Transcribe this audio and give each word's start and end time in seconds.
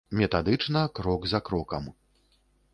Метадычна, 0.19 0.81
крок 1.01 1.29
за 1.35 1.43
крокам. 1.51 1.83